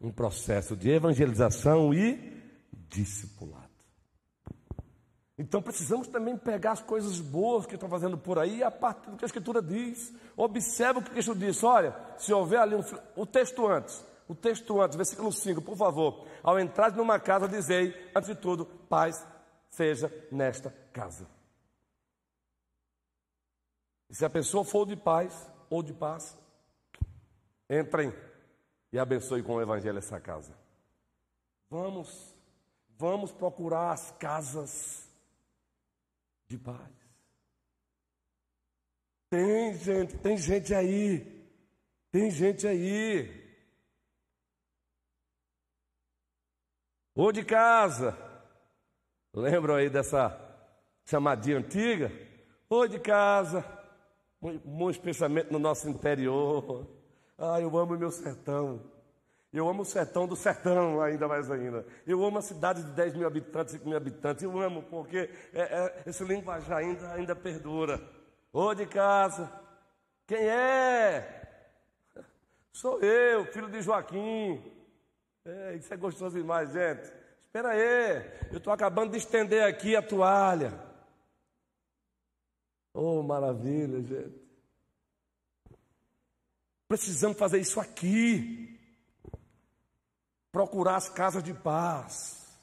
[0.00, 2.32] um processo de evangelização e
[2.88, 3.65] discipulado.
[5.38, 9.18] Então precisamos também pegar as coisas boas que estão fazendo por aí, a partir do
[9.18, 10.14] que a Escritura diz.
[10.34, 11.64] Observe o que Cristo disse.
[11.64, 12.82] Olha, se houver ali um.
[13.14, 16.26] O texto antes, o texto antes, versículo 5, por favor.
[16.42, 19.26] Ao entrar numa casa, dizei, antes de tudo, paz
[19.68, 21.28] seja nesta casa.
[24.08, 26.38] E se a pessoa for de paz ou de paz,
[27.68, 28.14] entrem
[28.90, 30.56] e abençoe com o Evangelho essa casa.
[31.68, 32.34] Vamos,
[32.96, 35.05] vamos procurar as casas
[36.48, 36.94] de paz.
[39.30, 41.48] Tem gente, tem gente aí,
[42.10, 43.44] tem gente aí.
[47.14, 48.26] Ou de casa,
[49.36, 50.34] Lembram aí dessa
[51.04, 52.10] chamadinha antiga?
[52.70, 53.62] Oi de casa,
[54.40, 56.88] muitos pensamentos no nosso interior.
[57.36, 58.80] Ah, eu amo meu sertão.
[59.56, 61.86] Eu amo o sertão do sertão, ainda mais ainda.
[62.06, 64.42] Eu amo a cidade de 10 mil habitantes, 5 mil habitantes.
[64.42, 67.98] Eu amo, porque é, é, esse linguajar ainda, ainda perdura.
[68.52, 69.50] Ô de casa,
[70.26, 71.72] quem é?
[72.70, 74.62] Sou eu, filho de Joaquim.
[75.42, 77.10] É, isso é gostoso demais, gente.
[77.46, 80.78] Espera aí, eu estou acabando de estender aqui a toalha.
[82.92, 84.38] Oh, maravilha, gente.
[86.86, 88.75] Precisamos fazer isso aqui.
[90.56, 92.58] Procurar as casas de paz.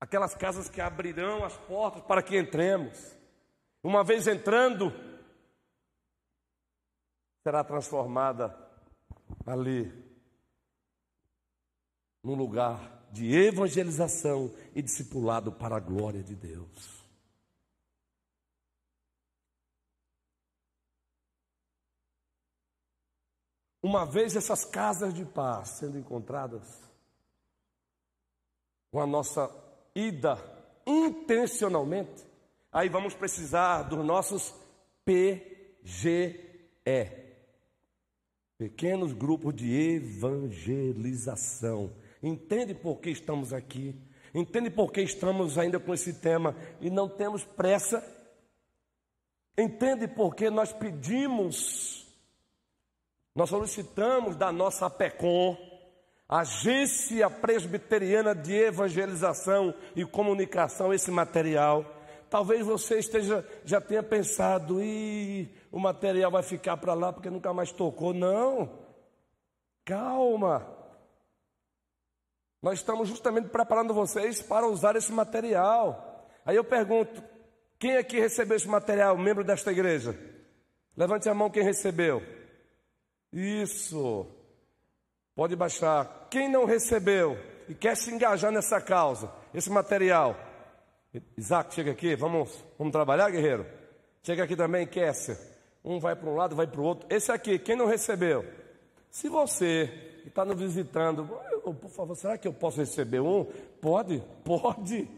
[0.00, 3.14] Aquelas casas que abrirão as portas para que entremos.
[3.82, 4.90] Uma vez entrando,
[7.42, 8.58] será transformada
[9.46, 9.92] ali
[12.24, 17.05] num lugar de evangelização e discipulado para a glória de Deus.
[23.86, 26.82] Uma vez essas casas de paz sendo encontradas,
[28.90, 29.48] com a nossa
[29.94, 30.36] ida
[30.84, 32.26] intencionalmente,
[32.72, 34.52] aí vamos precisar dos nossos
[35.04, 36.40] PGE
[38.58, 41.92] pequenos grupos de evangelização.
[42.20, 43.94] Entende por que estamos aqui?
[44.34, 48.04] Entende por que estamos ainda com esse tema e não temos pressa?
[49.56, 51.95] Entende por que nós pedimos,
[53.36, 55.58] nós solicitamos da nossa PECOM,
[56.26, 61.84] Agência Presbiteriana de Evangelização e Comunicação, esse material?
[62.30, 67.52] Talvez você esteja, já tenha pensado, e o material vai ficar para lá porque nunca
[67.52, 68.14] mais tocou.
[68.14, 68.70] Não,
[69.84, 70.66] calma.
[72.62, 76.26] Nós estamos justamente preparando vocês para usar esse material.
[76.42, 77.22] Aí eu pergunto:
[77.78, 80.18] quem aqui recebeu esse material, membro desta igreja?
[80.96, 82.35] Levante a mão quem recebeu.
[83.36, 84.26] Isso.
[85.34, 86.28] Pode baixar.
[86.30, 87.36] Quem não recebeu
[87.68, 90.34] e quer se engajar nessa causa, esse material,
[91.36, 93.66] Isaac, chega aqui, vamos, vamos trabalhar, guerreiro?
[94.22, 95.38] Chega aqui também, Kessia.
[95.84, 97.06] Um vai para um lado, vai para o outro.
[97.14, 98.42] Esse aqui, quem não recebeu?
[99.10, 101.26] Se você está nos visitando,
[101.62, 103.44] por favor, será que eu posso receber um?
[103.82, 104.22] Pode?
[104.44, 105.10] Pode.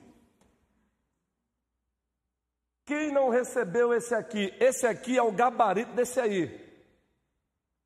[2.85, 4.52] Quem não recebeu esse aqui?
[4.59, 6.67] Esse aqui é o gabarito desse aí.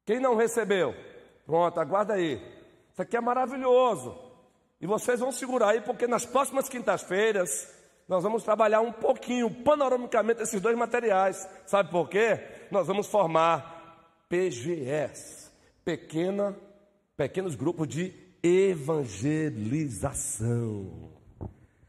[0.05, 0.95] Quem não recebeu?
[1.47, 2.41] Pronto, aguarda aí.
[2.93, 4.17] Isso aqui é maravilhoso.
[4.81, 7.73] E vocês vão segurar aí, porque nas próximas quintas-feiras
[8.09, 11.49] nós vamos trabalhar um pouquinho, panoramicamente, esses dois materiais.
[11.67, 12.41] Sabe por quê?
[12.71, 15.51] Nós vamos formar PGS
[15.85, 16.57] pequena,
[17.17, 18.13] pequenos grupos de
[18.43, 21.13] evangelização.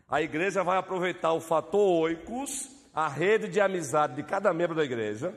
[0.07, 4.83] A igreja vai aproveitar o fator oicos, a rede de amizade de cada membro da
[4.83, 5.33] igreja,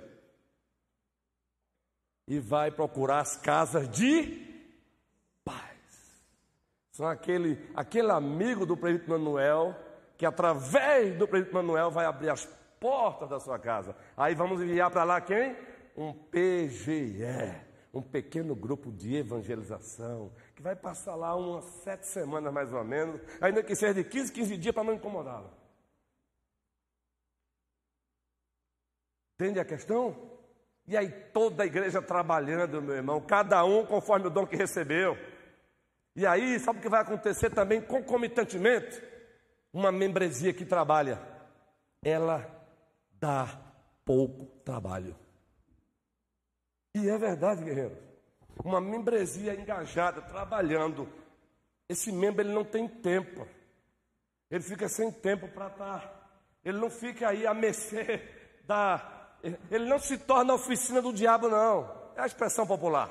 [2.27, 4.45] e vai procurar as casas de
[5.45, 6.17] paz.
[6.93, 9.75] São aquele, aquele amigo do prefeito Manuel
[10.17, 12.47] que através do presidente Manuel vai abrir as
[12.81, 13.95] portas da sua casa.
[14.17, 15.57] Aí vamos enviar para lá quem?
[15.97, 17.25] Um PGE,
[17.93, 23.21] um pequeno grupo de evangelização, que vai passar lá umas sete semanas mais ou menos,
[23.41, 25.51] ainda que seja de 15, 15 dias para não incomodá-la.
[29.35, 30.36] Entende a questão?
[30.87, 35.16] E aí toda a igreja trabalhando, meu irmão, cada um conforme o dom que recebeu.
[36.14, 39.03] E aí, sabe o que vai acontecer também concomitantemente?
[39.77, 41.20] uma membresia que trabalha,
[42.03, 42.51] ela
[43.20, 43.46] dá
[44.07, 45.14] pouco trabalho.
[46.94, 47.94] E é verdade, guerreiro.
[48.64, 51.07] Uma membresia engajada, trabalhando,
[51.90, 53.46] esse membro ele não tem tempo.
[54.51, 56.01] Ele fica sem tempo para estar.
[56.01, 56.29] Tá,
[56.64, 58.22] ele não fica aí a mercê
[58.64, 59.12] da.
[59.42, 61.90] Ele não se torna a oficina do diabo, não.
[62.16, 63.11] É a expressão popular.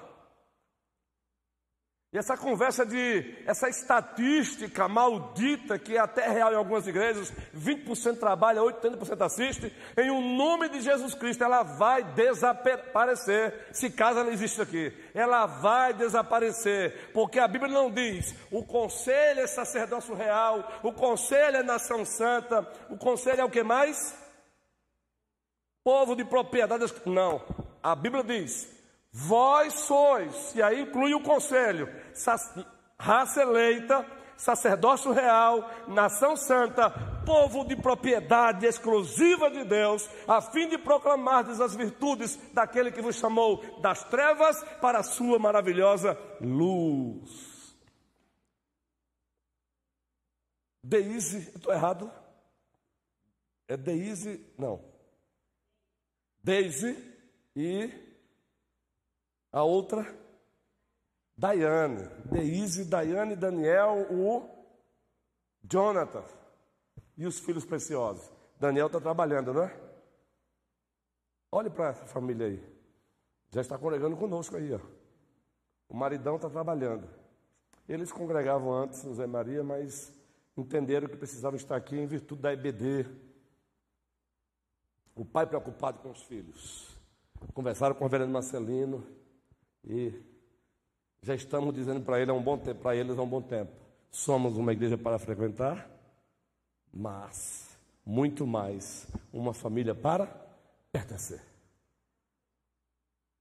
[2.15, 8.17] E essa conversa de, essa estatística maldita que é até real em algumas igrejas, 20%
[8.17, 14.19] trabalha, 80% assiste, em o um nome de Jesus Cristo, ela vai desaparecer, se caso
[14.19, 14.93] ela existe aqui.
[15.13, 21.57] Ela vai desaparecer, porque a Bíblia não diz, o conselho é sacerdócio real, o conselho
[21.57, 24.24] é nação santa, o conselho é o que mais?
[25.85, 26.83] Povo de propriedade.
[27.05, 27.43] Não,
[27.83, 28.67] a Bíblia diz,
[29.11, 31.87] Vós sois, e aí inclui o conselho,
[32.99, 34.03] raça eleita,
[34.35, 36.89] sacerdócio real, nação santa,
[37.23, 43.17] povo de propriedade exclusiva de Deus, a fim de proclamar as virtudes daquele que vos
[43.17, 47.77] chamou das trevas para a sua maravilhosa luz.
[50.83, 52.11] Deise, estou errado?
[53.67, 54.94] É Deise, não.
[56.45, 56.95] Deise
[57.55, 57.89] e
[59.51, 60.05] a outra,
[61.35, 62.07] Daiane.
[62.25, 64.47] Deise, Daiane, Daniel, o
[65.63, 66.23] Jonathan
[67.17, 68.31] e os filhos preciosos.
[68.59, 69.75] Daniel está trabalhando, não é?
[71.51, 72.63] Olhe para essa família aí.
[73.49, 74.79] Já está congregando conosco aí, ó.
[75.89, 77.09] O maridão está trabalhando.
[77.89, 80.13] Eles congregavam antes no Zé Maria, mas
[80.55, 83.24] entenderam que precisavam estar aqui em virtude da EBD.
[85.15, 86.87] O pai preocupado com os filhos.
[87.53, 89.05] Conversaram com o vereador Marcelino
[89.83, 90.13] e
[91.21, 93.71] já estamos dizendo para ele há um bom tempo, para eles há um bom tempo.
[94.11, 95.89] Somos uma igreja para frequentar,
[96.93, 100.27] mas muito mais uma família para
[100.91, 101.41] pertencer.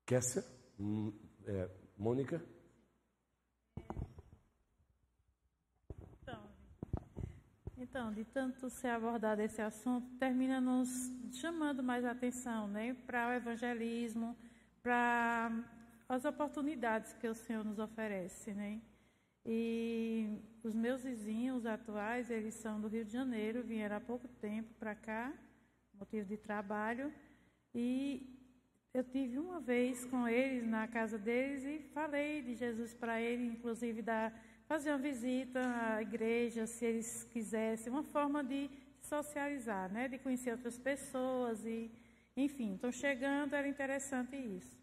[0.07, 0.45] Kessia,
[0.79, 1.13] hum,
[1.47, 2.54] é, Mônica.
[7.95, 13.33] Então, de tanto ser abordado esse assunto, termina nos chamando mais atenção né, para o
[13.33, 14.37] evangelismo,
[14.83, 15.53] para
[16.09, 18.53] as oportunidades que o Senhor nos oferece.
[18.53, 18.81] Né?
[19.47, 24.75] E os meus vizinhos atuais, eles são do Rio de Janeiro, vieram há pouco tempo
[24.75, 25.33] para cá,
[25.97, 27.15] motivo de trabalho,
[27.73, 28.29] e
[28.93, 33.53] eu tive uma vez com eles na casa deles e falei de Jesus para eles,
[33.53, 34.33] inclusive da
[34.67, 40.53] fazer uma visita à igreja, se eles quisessem, uma forma de socializar, né, de conhecer
[40.53, 41.91] outras pessoas e,
[42.37, 44.83] enfim, estão chegando, era interessante isso.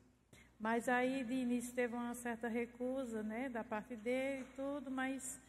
[0.60, 5.42] Mas aí de início teve uma certa recusa, né, da parte dele e tudo, mas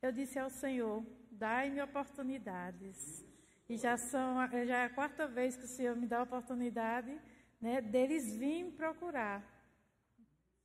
[0.00, 3.26] eu disse ao Senhor, dai-me oportunidades.
[3.68, 4.36] E já são,
[4.66, 7.20] já é a quarta vez que o Senhor me dá a oportunidade,
[7.60, 9.59] né, deles virem procurar.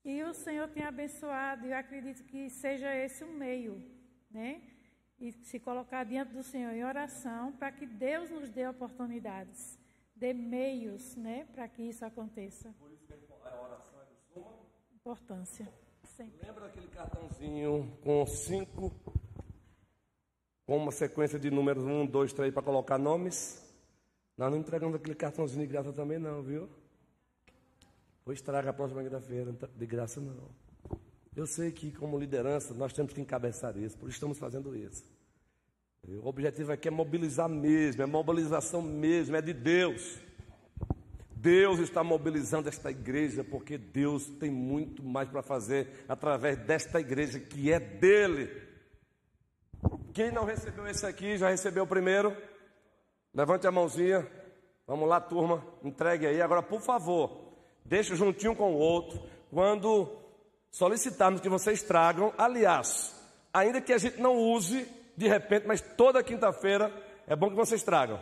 [0.06, 3.82] E o Senhor tem abençoado, e eu acredito que seja esse o meio,
[4.30, 4.62] né?
[5.20, 9.80] E se colocar diante do Senhor em oração para que Deus nos dê oportunidades,
[10.16, 12.72] dê meios, né, para que isso aconteça.
[12.78, 14.54] Por isso que a oração é de suma
[14.94, 15.74] importância.
[16.04, 16.46] Sempre.
[16.46, 18.94] Lembra aquele cartãozinho com cinco,
[20.68, 23.60] com uma sequência de números um, dois, três para colocar nomes?
[24.38, 26.70] Nós não entregamos aquele cartãozinho de graça também não, viu?
[28.26, 30.50] Ou estraga a próxima quinta-feira, de graça não.
[31.36, 35.04] Eu sei que, como liderança, nós temos que encabeçar isso, por isso estamos fazendo isso.
[36.08, 40.18] O objetivo aqui é mobilizar mesmo, é mobilização mesmo, é de Deus.
[41.36, 47.40] Deus está mobilizando esta igreja, porque Deus tem muito mais para fazer através desta igreja
[47.40, 48.50] que é dele.
[50.14, 52.36] Quem não recebeu esse aqui, já recebeu o primeiro?
[53.34, 54.28] Levante a mãozinha.
[54.88, 55.64] Vamos lá, turma.
[55.84, 56.42] Entregue aí.
[56.42, 57.45] Agora, por favor,
[57.86, 59.22] deixa juntinho com o outro.
[59.52, 60.10] Quando
[60.72, 63.16] solicitarmos que vocês tragam, aliás,
[63.54, 66.92] ainda que a gente não use de repente, mas toda quinta-feira
[67.26, 68.20] é bom que vocês tragam.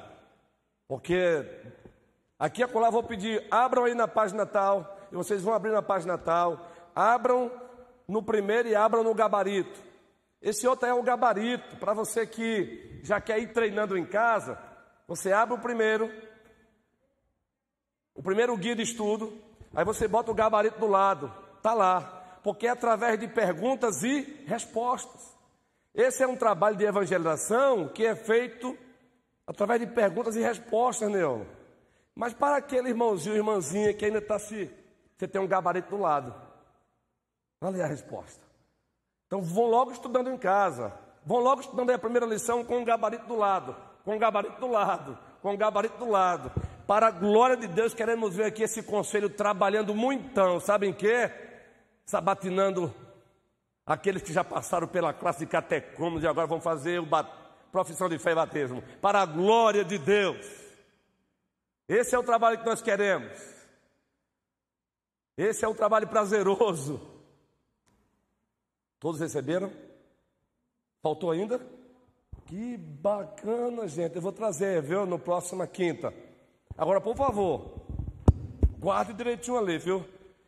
[0.87, 1.43] Porque
[2.37, 5.81] aqui a colar vou pedir, abram aí na página tal, e vocês vão abrir na
[5.81, 7.51] página tal, abram
[8.07, 9.81] no primeiro e abram no gabarito.
[10.41, 14.59] Esse outro é o gabarito, para você que já quer ir treinando em casa,
[15.07, 16.11] você abre o primeiro,
[18.13, 19.33] o primeiro guia de estudo,
[19.75, 24.21] Aí você bota o gabarito do lado, tá lá, porque é através de perguntas e
[24.45, 25.33] respostas.
[25.93, 28.77] Esse é um trabalho de evangelização que é feito
[29.45, 31.43] através de perguntas e respostas, Neon.
[32.15, 34.69] Mas para aquele irmãozinho, irmãzinha que ainda está se.
[35.17, 36.33] Você tem um gabarito do lado.
[37.61, 38.41] Olha é a resposta.
[39.27, 40.93] Então vão logo estudando em casa.
[41.25, 43.75] Vão logo estudando a primeira lição com o gabarito do lado.
[44.03, 45.17] Com o gabarito do lado.
[45.41, 46.51] Com o gabarito do lado.
[46.85, 51.31] Para a glória de Deus, queremos ver aqui esse conselho trabalhando muitão, sabem que?
[52.05, 52.93] Sabatinando
[53.85, 57.07] aqueles que já passaram pela classe de catecúmenos e agora vão fazer o
[57.71, 58.83] profissão de fé e batismo.
[59.01, 60.45] Para a glória de Deus.
[61.87, 63.31] Esse é o trabalho que nós queremos.
[65.37, 67.01] Esse é o trabalho prazeroso.
[68.99, 69.71] Todos receberam?
[71.01, 71.59] Faltou ainda?
[72.45, 74.15] Que bacana, gente.
[74.15, 76.13] Eu vou trazer, viu, no próxima quinta.
[76.77, 77.85] Agora, por favor,
[78.79, 80.05] guarde direitinho ali, viu?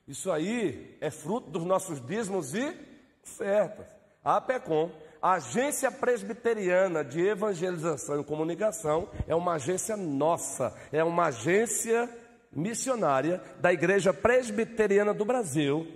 [0.08, 2.76] Isso aí é fruto dos nossos dízimos e
[3.24, 3.88] ofertas.
[4.24, 11.28] A APECOM, a Agência Presbiteriana de Evangelização e Comunicação, é uma agência nossa, é uma
[11.28, 12.10] agência
[12.52, 15.88] missionária da Igreja Presbiteriana do Brasil.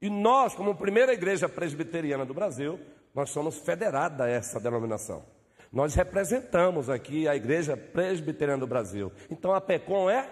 [0.00, 2.78] E nós, como primeira igreja presbiteriana do Brasil,
[3.12, 5.24] nós somos federados a essa denominação.
[5.72, 9.12] Nós representamos aqui a Igreja Presbiteriana do Brasil.
[9.30, 10.28] Então a PECOM é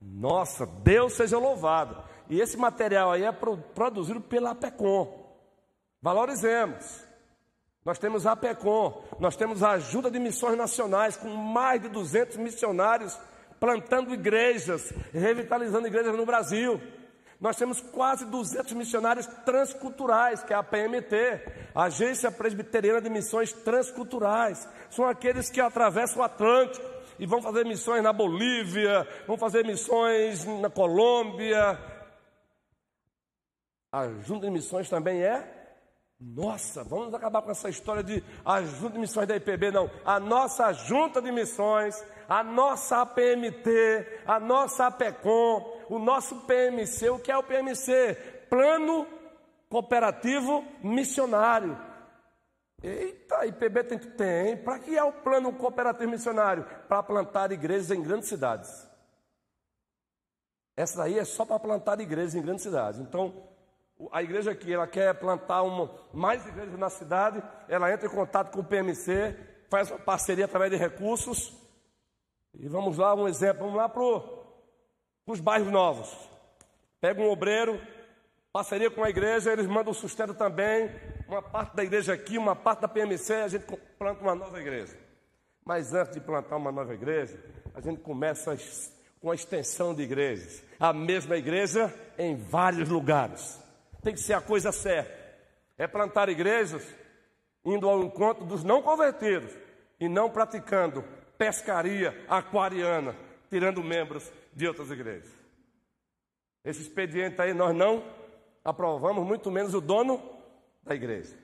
[0.00, 2.02] nossa, Deus seja louvado.
[2.28, 5.24] E esse material aí é produzido pela PECOM.
[6.00, 7.02] Valorizemos.
[7.84, 12.38] Nós temos a PECOM, nós temos a Ajuda de Missões Nacionais, com mais de 200
[12.38, 13.18] missionários
[13.60, 16.80] plantando igrejas, revitalizando igrejas no Brasil.
[17.44, 21.42] Nós temos quase 200 missionários transculturais, que é a PMT,
[21.74, 24.66] a Agência Presbiteriana de Missões Transculturais.
[24.88, 26.82] São aqueles que atravessam o Atlântico
[27.18, 31.78] e vão fazer missões na Bolívia, vão fazer missões na Colômbia.
[33.92, 35.64] A Junta de Missões também é
[36.18, 39.90] nossa, vamos acabar com essa história de ajuda de missões da IPB, não.
[40.04, 47.10] A nossa junta de missões, a nossa APMT, a nossa APECOM, o nosso PMC.
[47.10, 48.14] O que é o PMC?
[48.48, 49.06] Plano
[49.68, 51.94] Cooperativo Missionário.
[52.84, 54.56] Eita, IPB tem, tem.
[54.58, 56.66] Para que é o plano cooperativo missionário?
[56.86, 58.86] Para plantar igrejas em grandes cidades.
[60.76, 63.00] Essa daí é só para plantar igrejas em grandes cidades.
[63.00, 63.48] Então,
[64.12, 68.52] a igreja aqui, ela quer plantar uma, mais igrejas na cidade, ela entra em contato
[68.52, 69.34] com o PMC,
[69.70, 71.56] faz uma parceria através de recursos.
[72.52, 74.02] E vamos lá, um exemplo, vamos lá para
[75.26, 76.14] os bairros novos.
[77.00, 77.80] Pega um obreiro,
[78.52, 80.90] parceria com a igreja, eles mandam sustento também,
[81.28, 83.64] uma parte da igreja aqui, uma parte da PMC, a gente
[83.98, 84.96] planta uma nova igreja.
[85.64, 87.38] Mas antes de plantar uma nova igreja,
[87.74, 88.56] a gente começa
[89.20, 90.62] com a extensão de igrejas.
[90.78, 93.58] A mesma igreja em vários lugares
[94.02, 95.12] tem que ser a coisa certa.
[95.78, 96.86] É plantar igrejas
[97.64, 99.50] indo ao encontro dos não convertidos
[99.98, 101.02] e não praticando
[101.38, 103.16] pescaria aquariana,
[103.48, 105.30] tirando membros de outras igrejas.
[106.64, 108.04] Esse expediente aí nós não
[108.64, 110.22] aprovamos, muito menos o dono
[110.82, 111.36] da igreja.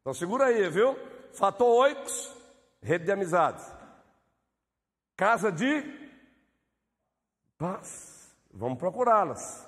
[0.00, 0.96] Então segura aí, viu?
[1.32, 2.34] Fator oicos,
[2.82, 3.64] rede de amizades.
[5.16, 5.82] Casa de
[7.56, 8.36] paz.
[8.52, 9.66] Vamos procurá-las.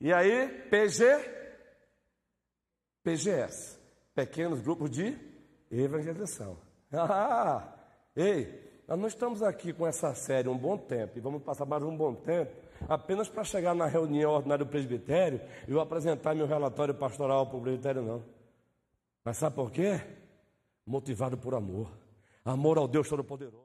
[0.00, 1.40] E aí, PG
[3.02, 3.78] PGS,
[4.14, 5.16] pequenos grupos de
[5.70, 6.58] evangelização.
[6.92, 7.72] Ah,
[8.16, 11.80] ei, nós não estamos aqui com essa série um bom tempo e vamos passar mais
[11.80, 12.50] um bom tempo
[12.88, 17.56] apenas para chegar na reunião ordinária do presbitério e eu apresentar meu relatório pastoral para
[17.56, 18.24] o presbitério, não.
[19.24, 20.00] Mas sabe por quê?
[20.84, 21.88] Motivado por amor.
[22.44, 23.64] Amor ao Deus Todo-Poderoso.